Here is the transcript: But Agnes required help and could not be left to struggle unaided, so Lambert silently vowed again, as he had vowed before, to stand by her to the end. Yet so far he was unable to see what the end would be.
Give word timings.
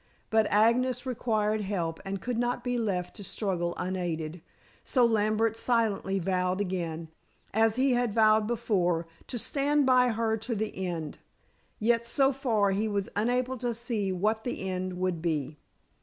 But 0.31 0.47
Agnes 0.47 1.05
required 1.05 1.61
help 1.61 1.99
and 2.03 2.19
could 2.19 2.39
not 2.39 2.63
be 2.63 2.75
left 2.79 3.15
to 3.17 3.23
struggle 3.23 3.75
unaided, 3.77 4.41
so 4.83 5.05
Lambert 5.05 5.55
silently 5.59 6.17
vowed 6.17 6.59
again, 6.59 7.09
as 7.53 7.75
he 7.75 7.93
had 7.93 8.11
vowed 8.11 8.47
before, 8.47 9.05
to 9.27 9.37
stand 9.37 9.85
by 9.85 10.09
her 10.09 10.37
to 10.37 10.55
the 10.55 10.87
end. 10.87 11.19
Yet 11.77 12.07
so 12.07 12.33
far 12.33 12.71
he 12.71 12.87
was 12.87 13.09
unable 13.15 13.59
to 13.59 13.75
see 13.75 14.11
what 14.11 14.43
the 14.43 14.67
end 14.67 14.97
would 14.97 15.21
be. 15.21 15.59